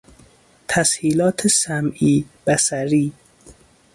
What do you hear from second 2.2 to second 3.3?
ـ بصری